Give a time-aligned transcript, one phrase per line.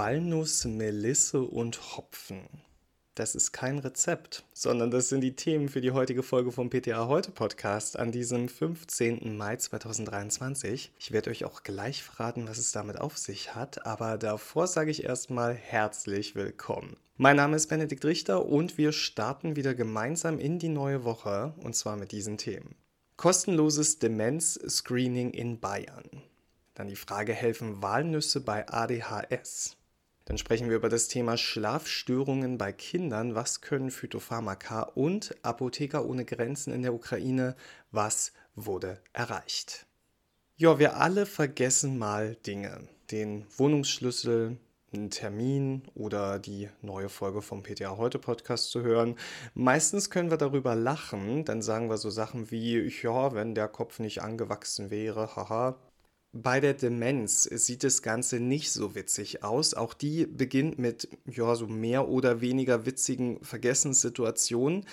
[0.00, 2.48] Walnuss, Melisse und Hopfen.
[3.16, 7.08] Das ist kein Rezept, sondern das sind die Themen für die heutige Folge vom PTA
[7.08, 9.36] Heute Podcast an diesem 15.
[9.36, 10.92] Mai 2023.
[11.00, 14.92] Ich werde euch auch gleich verraten, was es damit auf sich hat, aber davor sage
[14.92, 16.96] ich erstmal herzlich willkommen.
[17.16, 21.74] Mein Name ist Benedikt Richter und wir starten wieder gemeinsam in die neue Woche und
[21.74, 22.76] zwar mit diesen Themen.
[23.16, 26.22] Kostenloses Demenz-Screening in Bayern.
[26.74, 29.77] Dann die Frage, helfen Walnüsse bei ADHS?
[30.28, 33.34] Dann sprechen wir über das Thema Schlafstörungen bei Kindern.
[33.34, 37.56] Was können Phytopharmaka und Apotheker ohne Grenzen in der Ukraine?
[37.92, 39.86] Was wurde erreicht?
[40.56, 42.86] Ja, wir alle vergessen mal Dinge.
[43.10, 44.58] Den Wohnungsschlüssel,
[44.92, 49.16] einen Termin oder die neue Folge vom PTA Heute Podcast zu hören.
[49.54, 53.98] Meistens können wir darüber lachen, dann sagen wir so Sachen wie, ja, wenn der Kopf
[53.98, 55.78] nicht angewachsen wäre, haha,
[56.32, 59.74] bei der Demenz sieht das Ganze nicht so witzig aus.
[59.74, 64.84] Auch die beginnt mit ja, so mehr oder weniger witzigen Vergessenssituationen.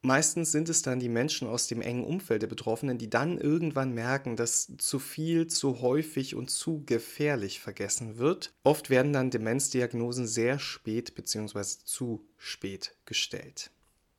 [0.00, 3.92] Meistens sind es dann die Menschen aus dem engen Umfeld der Betroffenen, die dann irgendwann
[3.92, 8.52] merken, dass zu viel, zu häufig und zu gefährlich vergessen wird.
[8.62, 11.62] Oft werden dann Demenzdiagnosen sehr spät bzw.
[11.84, 13.72] zu spät gestellt.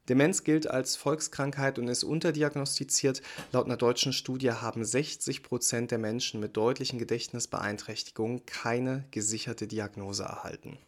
[0.09, 3.21] Demenz gilt als Volkskrankheit und ist unterdiagnostiziert.
[3.51, 10.23] Laut einer deutschen Studie haben 60 Prozent der Menschen mit deutlichen Gedächtnisbeeinträchtigungen keine gesicherte Diagnose
[10.23, 10.79] erhalten.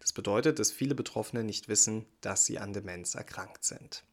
[0.00, 4.04] Das bedeutet, dass viele Betroffene nicht wissen, dass sie an Demenz erkrankt sind.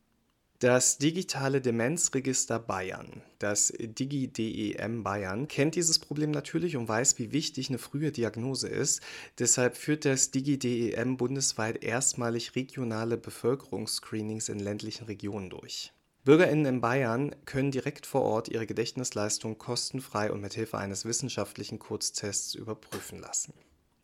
[0.65, 7.69] Das digitale Demenzregister Bayern, das DigiDEM Bayern, kennt dieses Problem natürlich und weiß, wie wichtig
[7.69, 9.03] eine frühe Diagnose ist.
[9.37, 15.93] Deshalb führt das DigiDEM bundesweit erstmalig regionale Bevölkerungsscreenings in ländlichen Regionen durch.
[16.23, 21.77] BürgerInnen in Bayern können direkt vor Ort ihre Gedächtnisleistung kostenfrei und mit Hilfe eines wissenschaftlichen
[21.77, 23.53] Kurztests überprüfen lassen.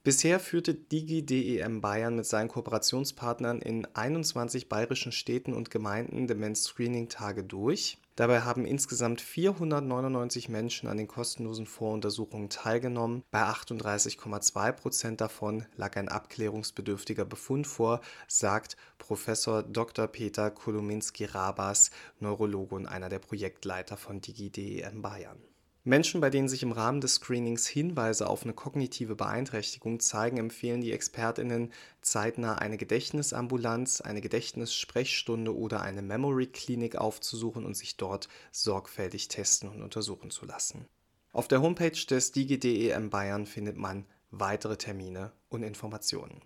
[0.03, 7.99] Bisher führte DigiDEM Bayern mit seinen Kooperationspartnern in 21 bayerischen Städten und Gemeinden Demenz-Screening-Tage durch.
[8.15, 13.21] Dabei haben insgesamt 499 Menschen an den kostenlosen Voruntersuchungen teilgenommen.
[13.29, 20.07] Bei 38,2 Prozent davon lag ein abklärungsbedürftiger Befund vor, sagt Professor Dr.
[20.07, 25.37] Peter Kolominski-Rabas, Neurologe und einer der Projektleiter von DigiDEM Bayern.
[25.83, 30.81] Menschen, bei denen sich im Rahmen des Screenings Hinweise auf eine kognitive Beeinträchtigung zeigen, empfehlen
[30.81, 38.29] die Expertinnen zeitnah eine Gedächtnisambulanz, eine Gedächtnissprechstunde oder eine Memory Clinic aufzusuchen und sich dort
[38.51, 40.85] sorgfältig testen und untersuchen zu lassen.
[41.33, 46.41] Auf der Homepage des DigiDEM Bayern findet man weitere Termine und Informationen.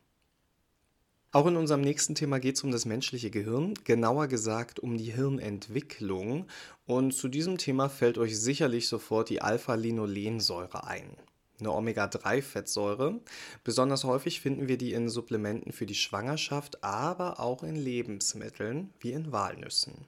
[1.36, 5.12] Auch in unserem nächsten Thema geht es um das menschliche Gehirn, genauer gesagt um die
[5.12, 6.46] Hirnentwicklung.
[6.86, 11.18] Und zu diesem Thema fällt euch sicherlich sofort die Alpha-Linolensäure ein.
[11.60, 13.20] Eine Omega-3-Fettsäure.
[13.66, 19.12] Besonders häufig finden wir die in Supplementen für die Schwangerschaft, aber auch in Lebensmitteln wie
[19.12, 20.06] in Walnüssen.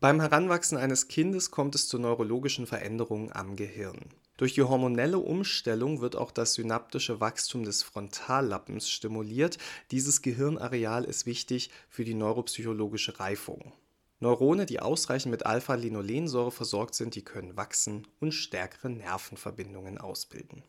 [0.00, 4.00] Beim Heranwachsen eines Kindes kommt es zu neurologischen Veränderungen am Gehirn.
[4.36, 9.56] Durch die hormonelle Umstellung wird auch das synaptische Wachstum des Frontallappens stimuliert.
[9.90, 13.72] Dieses Gehirnareal ist wichtig für die neuropsychologische Reifung.
[14.20, 20.62] Neurone, die ausreichend mit Alpha-Linolensäure versorgt sind, die können wachsen und stärkere Nervenverbindungen ausbilden.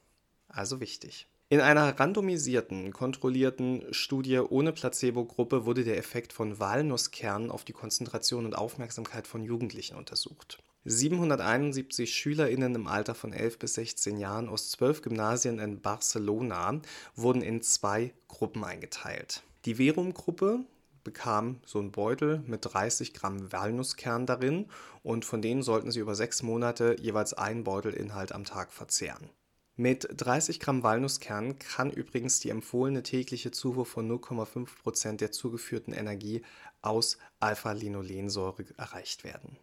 [0.47, 1.27] Also wichtig.
[1.49, 8.45] In einer randomisierten, kontrollierten Studie ohne Placebo-Gruppe wurde der Effekt von Walnusskernen auf die Konzentration
[8.45, 10.61] und Aufmerksamkeit von Jugendlichen untersucht.
[10.89, 16.79] 771 SchülerInnen im Alter von 11 bis 16 Jahren aus zwölf Gymnasien in Barcelona
[17.17, 19.43] wurden in zwei Gruppen eingeteilt.
[19.65, 20.61] Die Verum-Gruppe
[21.03, 24.67] bekam so einen Beutel mit 30 Gramm Walnusskern darin
[25.03, 29.29] und von denen sollten sie über sechs Monate jeweils einen Beutelinhalt am Tag verzehren.
[29.75, 35.93] Mit 30 Gramm Walnusskern kann übrigens die empfohlene tägliche Zufuhr von 0,5 Prozent der zugeführten
[35.93, 36.43] Energie
[36.81, 39.57] aus Alpha-Linolensäure erreicht werden.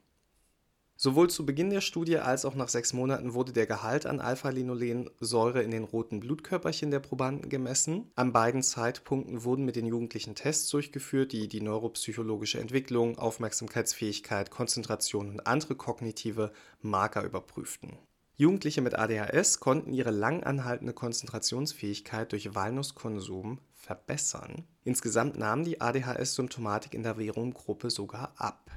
[0.96, 5.62] Sowohl zu Beginn der Studie als auch nach sechs Monaten wurde der Gehalt an Alpha-Linolensäure
[5.62, 8.10] in den roten Blutkörperchen der Probanden gemessen.
[8.14, 15.30] An beiden Zeitpunkten wurden mit den Jugendlichen Tests durchgeführt, die die neuropsychologische Entwicklung, Aufmerksamkeitsfähigkeit, Konzentration
[15.30, 17.98] und andere kognitive Marker überprüften.
[18.36, 24.64] Jugendliche mit ADHS konnten ihre lang anhaltende Konzentrationsfähigkeit durch Walnusskonsum verbessern.
[24.82, 28.70] Insgesamt nahm die ADHS-Symptomatik in der Verum-Gruppe sogar ab.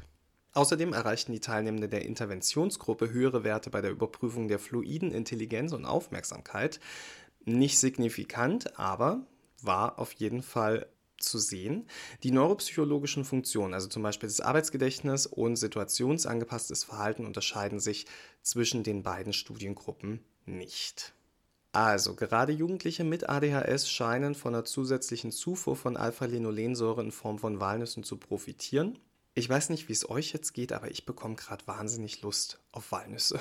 [0.58, 5.86] Außerdem erreichten die Teilnehmenden der Interventionsgruppe höhere Werte bei der Überprüfung der fluiden Intelligenz und
[5.86, 6.80] Aufmerksamkeit.
[7.46, 9.28] Nicht signifikant, aber
[9.62, 10.88] war auf jeden Fall
[11.20, 11.86] zu sehen.
[12.24, 18.08] Die neuropsychologischen Funktionen, also zum Beispiel das Arbeitsgedächtnis und situationsangepasstes Verhalten, unterscheiden sich
[18.42, 21.14] zwischen den beiden Studiengruppen nicht.
[21.72, 27.60] Also, gerade Jugendliche mit ADHS scheinen von einer zusätzlichen Zufuhr von Alpha-Linolensäure in Form von
[27.60, 28.98] Walnüssen zu profitieren.
[29.38, 32.92] Ich weiß nicht, wie es euch jetzt geht, aber ich bekomme gerade wahnsinnig Lust auf
[32.92, 33.40] Walnüsse.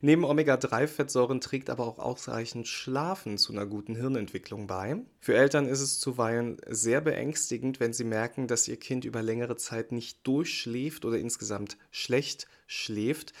[0.00, 4.96] Neben Omega-3-Fettsäuren trägt aber auch ausreichend Schlafen zu einer guten Hirnentwicklung bei.
[5.20, 9.54] Für Eltern ist es zuweilen sehr beängstigend, wenn sie merken, dass ihr Kind über längere
[9.54, 13.32] Zeit nicht durchschläft oder insgesamt schlecht schläft.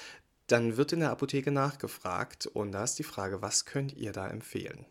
[0.46, 4.28] Dann wird in der Apotheke nachgefragt und da ist die Frage, was könnt ihr da
[4.28, 4.86] empfehlen?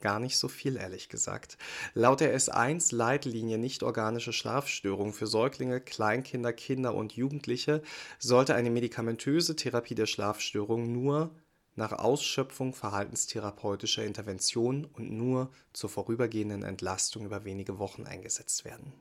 [0.00, 1.56] Gar nicht so viel, ehrlich gesagt.
[1.94, 7.82] Laut der S1-Leitlinie nicht-organische Schlafstörungen für Säuglinge, Kleinkinder, Kinder und Jugendliche
[8.18, 11.30] sollte eine medikamentöse Therapie der Schlafstörung nur
[11.76, 18.92] nach Ausschöpfung verhaltenstherapeutischer Interventionen und nur zur vorübergehenden Entlastung über wenige Wochen eingesetzt werden.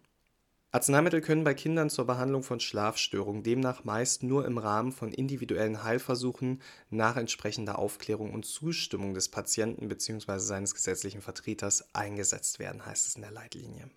[0.76, 5.86] Arzneimittel können bei Kindern zur Behandlung von Schlafstörungen demnach meist nur im Rahmen von individuellen
[5.86, 10.38] Heilversuchen nach entsprechender Aufklärung und Zustimmung des Patienten bzw.
[10.40, 13.90] seines gesetzlichen Vertreters eingesetzt werden, heißt es in der Leitlinie.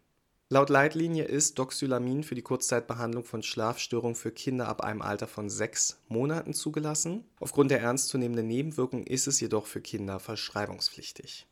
[0.50, 5.50] Laut Leitlinie ist Doxylamin für die Kurzzeitbehandlung von Schlafstörungen für Kinder ab einem Alter von
[5.50, 7.24] sechs Monaten zugelassen.
[7.40, 11.48] Aufgrund der ernstzunehmenden Nebenwirkungen ist es jedoch für Kinder verschreibungspflichtig.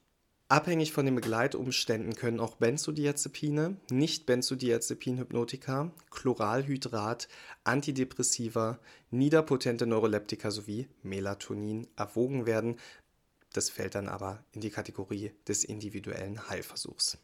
[0.49, 7.27] Abhängig von den Begleitumständen können auch Benzodiazepine, Nicht-Benzodiazepin-Hypnotika, Chloralhydrat,
[7.65, 8.79] Antidepressiva,
[9.11, 12.79] niederpotente Neuroleptika sowie Melatonin erwogen werden.
[13.55, 17.19] Das fällt dann aber in die Kategorie des individuellen Heilversuchs.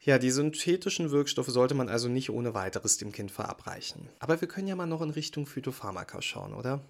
[0.00, 4.08] Ja, die synthetischen Wirkstoffe sollte man also nicht ohne weiteres dem Kind verabreichen.
[4.18, 6.82] Aber wir können ja mal noch in Richtung Phytopharmaka schauen, oder?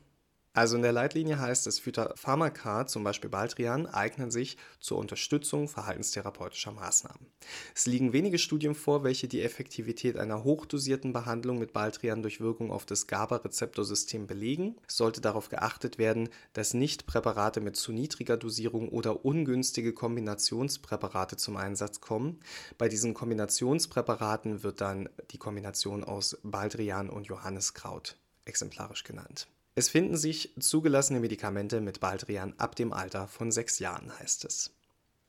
[0.54, 6.72] Also in der Leitlinie heißt es, Phytopharmaka, zum Beispiel Baldrian, eignen sich zur Unterstützung verhaltenstherapeutischer
[6.72, 7.26] Maßnahmen.
[7.74, 12.72] Es liegen wenige Studien vor, welche die Effektivität einer hochdosierten Behandlung mit Baldrian durch Wirkung
[12.72, 14.76] auf das GABA-Rezeptorsystem belegen.
[14.88, 21.36] Es sollte darauf geachtet werden, dass nicht Präparate mit zu niedriger Dosierung oder ungünstige Kombinationspräparate
[21.36, 22.40] zum Einsatz kommen.
[22.78, 29.46] Bei diesen Kombinationspräparaten wird dann die Kombination aus Baldrian und Johanniskraut exemplarisch genannt.
[29.78, 34.72] Es finden sich zugelassene Medikamente mit Baldrian ab dem Alter von sechs Jahren, heißt es.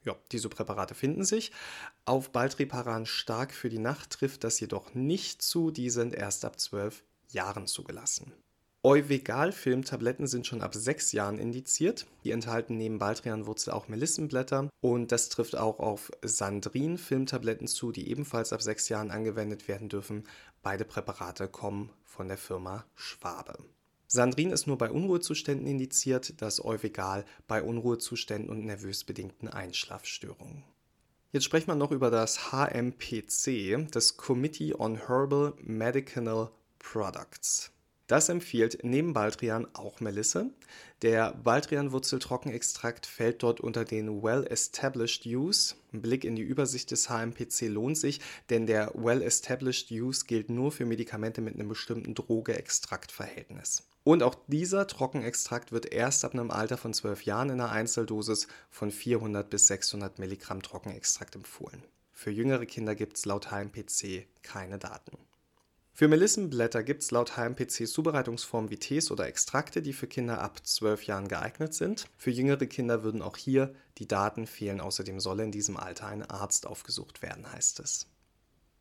[0.03, 1.51] Ja, diese Präparate finden sich.
[2.05, 6.59] Auf Baldriparan stark für die Nacht trifft das jedoch nicht zu, die sind erst ab
[6.59, 8.33] zwölf Jahren zugelassen.
[8.81, 12.07] Euvegal-Filmtabletten sind schon ab sechs Jahren indiziert.
[12.23, 18.51] Die enthalten neben Baldrianwurzel auch Melissenblätter und das trifft auch auf Sandrin-Filmtabletten zu, die ebenfalls
[18.51, 20.23] ab sechs Jahren angewendet werden dürfen.
[20.63, 23.59] Beide Präparate kommen von der Firma Schwabe.
[24.11, 30.63] Sandrin ist nur bei Unruhezuständen indiziert, das Euvegal bei Unruhezuständen und nervös bedingten Einschlafstörungen.
[31.31, 37.71] Jetzt sprechen wir noch über das HMPC, das Committee on Herbal Medicinal Products.
[38.09, 40.49] Das empfiehlt neben Baldrian auch Melisse.
[41.03, 45.75] Der Baldrian-Wurzeltrockenextrakt fällt dort unter den Well-Established Use.
[45.93, 48.19] Ein Blick in die Übersicht des HMPC lohnt sich,
[48.49, 53.83] denn der Well-Established Use gilt nur für Medikamente mit einem bestimmten Droge-Extrakt-Verhältnis.
[54.03, 58.47] Und auch dieser Trockenextrakt wird erst ab einem Alter von 12 Jahren in einer Einzeldosis
[58.71, 61.83] von 400 bis 600 Milligramm Trockenextrakt empfohlen.
[62.11, 65.28] Für jüngere Kinder gibt es laut HMPC keine Daten.
[65.99, 70.65] Für Melissenblätter gibt es laut HMPC Zubereitungsformen wie Tees oder Extrakte, die für Kinder ab
[70.65, 72.05] 12 Jahren geeignet sind.
[72.15, 74.79] Für jüngere Kinder würden auch hier die Daten fehlen.
[74.79, 78.07] Außerdem solle in diesem Alter ein Arzt aufgesucht werden, heißt es.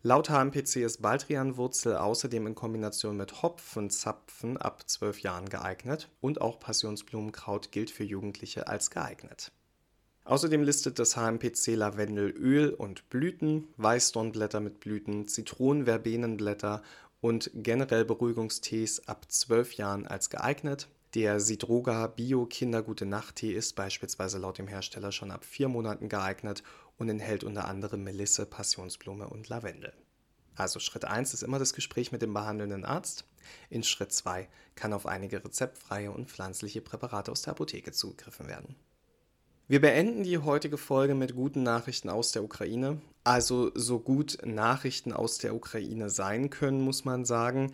[0.02, 6.60] Laut HMPC ist Baldrianwurzel außerdem in Kombination mit Hopfenzapfen ab 12 Jahren geeignet und auch
[6.60, 9.50] Passionsblumenkraut gilt für Jugendliche als geeignet.
[10.28, 16.82] Außerdem listet das HMPC Lavendelöl und Blüten, Weißdornblätter mit Blüten, Zitronenverbenenblätter
[17.20, 20.88] und generell Beruhigungstees ab 12 Jahren als geeignet.
[21.14, 26.62] Der Sidroga Bio Kindergute Nachttee ist beispielsweise laut dem Hersteller schon ab vier Monaten geeignet
[26.98, 29.94] und enthält unter anderem Melisse, Passionsblume und Lavendel.
[30.54, 33.24] Also Schritt 1 ist immer das Gespräch mit dem behandelnden Arzt.
[33.70, 38.74] In Schritt 2 kann auf einige rezeptfreie und pflanzliche Präparate aus der Apotheke zugegriffen werden.
[39.70, 43.02] Wir beenden die heutige Folge mit guten Nachrichten aus der Ukraine.
[43.22, 47.72] Also so gut Nachrichten aus der Ukraine sein können, muss man sagen.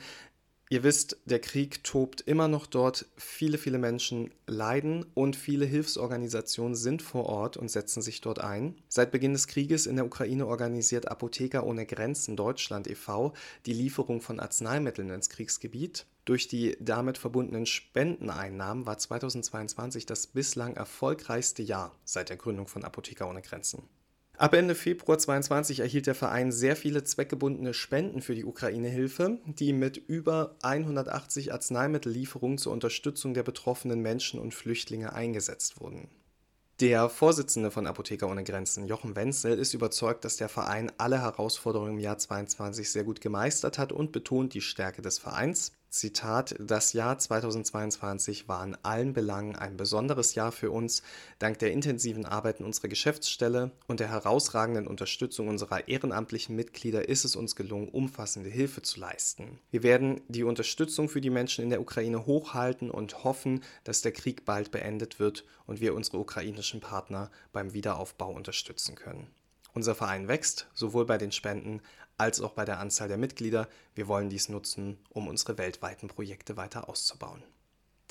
[0.70, 6.74] Ihr wisst, der Krieg tobt immer noch dort, viele, viele Menschen leiden und viele Hilfsorganisationen
[6.74, 8.74] sind vor Ort und setzen sich dort ein.
[8.88, 13.34] Seit Beginn des Krieges in der Ukraine organisiert Apotheker ohne Grenzen Deutschland e.V.
[13.66, 16.06] die Lieferung von Arzneimitteln ins Kriegsgebiet.
[16.24, 22.84] Durch die damit verbundenen Spendeneinnahmen war 2022 das bislang erfolgreichste Jahr seit der Gründung von
[22.84, 23.82] Apotheker ohne Grenzen.
[24.36, 29.72] Ab Ende Februar 2022 erhielt der Verein sehr viele zweckgebundene Spenden für die Ukraine-Hilfe, die
[29.72, 36.08] mit über 180 Arzneimittellieferungen zur Unterstützung der betroffenen Menschen und Flüchtlinge eingesetzt wurden.
[36.80, 41.92] Der Vorsitzende von Apotheker ohne Grenzen, Jochen Wenzel, ist überzeugt, dass der Verein alle Herausforderungen
[41.92, 45.70] im Jahr 2022 sehr gut gemeistert hat und betont die Stärke des Vereins.
[45.94, 51.04] Zitat, das Jahr 2022 war in allen Belangen ein besonderes Jahr für uns.
[51.38, 57.24] Dank der intensiven Arbeit in unserer Geschäftsstelle und der herausragenden Unterstützung unserer ehrenamtlichen Mitglieder ist
[57.24, 59.60] es uns gelungen, umfassende Hilfe zu leisten.
[59.70, 64.10] Wir werden die Unterstützung für die Menschen in der Ukraine hochhalten und hoffen, dass der
[64.10, 69.28] Krieg bald beendet wird und wir unsere ukrainischen Partner beim Wiederaufbau unterstützen können.
[69.74, 71.82] Unser Verein wächst, sowohl bei den Spenden
[72.16, 73.68] als auch bei der Anzahl der Mitglieder.
[73.94, 77.42] Wir wollen dies nutzen, um unsere weltweiten Projekte weiter auszubauen.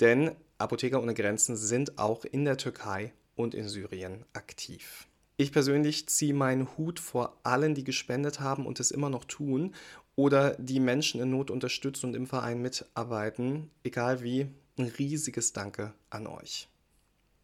[0.00, 5.08] Denn Apotheker ohne Grenzen sind auch in der Türkei und in Syrien aktiv.
[5.36, 9.74] Ich persönlich ziehe meinen Hut vor allen, die gespendet haben und es immer noch tun
[10.16, 13.70] oder die Menschen in Not unterstützen und im Verein mitarbeiten.
[13.82, 16.68] Egal wie, ein riesiges Danke an euch.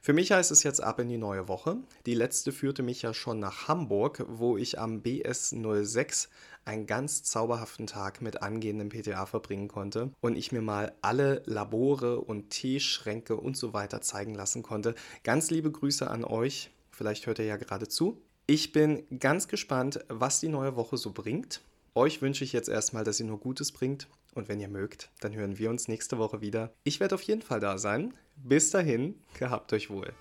[0.03, 1.77] Für mich heißt es jetzt ab in die neue Woche.
[2.07, 6.29] Die letzte führte mich ja schon nach Hamburg, wo ich am BS06
[6.65, 12.19] einen ganz zauberhaften Tag mit angehendem PTA verbringen konnte und ich mir mal alle Labore
[12.19, 14.95] und Teeschränke und so weiter zeigen lassen konnte.
[15.23, 16.71] Ganz liebe Grüße an euch.
[16.91, 18.23] Vielleicht hört ihr ja gerade zu.
[18.47, 21.61] Ich bin ganz gespannt, was die neue Woche so bringt.
[21.95, 24.09] Euch wünsche ich jetzt erstmal, dass ihr nur Gutes bringt.
[24.35, 26.73] Und wenn ihr mögt, dann hören wir uns nächste Woche wieder.
[26.85, 28.15] Ich werde auf jeden Fall da sein.
[28.37, 30.15] Bis dahin, gehabt euch wohl.